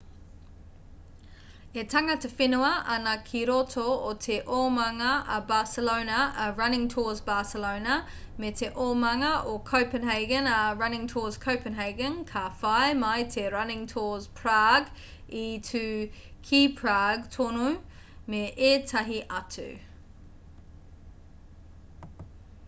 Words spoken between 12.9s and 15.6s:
mai te running tours prage i